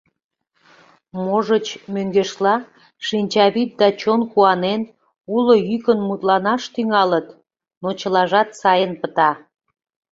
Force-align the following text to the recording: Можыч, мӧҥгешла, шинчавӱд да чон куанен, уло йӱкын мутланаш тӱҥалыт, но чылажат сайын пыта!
Можыч, 1.23 1.67
мӧҥгешла, 1.93 2.55
шинчавӱд 3.07 3.69
да 3.79 3.87
чон 4.01 4.21
куанен, 4.31 4.81
уло 5.35 5.55
йӱкын 5.69 5.99
мутланаш 6.07 6.63
тӱҥалыт, 6.73 7.27
но 7.81 7.89
чылажат 7.99 8.49
сайын 8.61 8.91
пыта! 9.01 9.31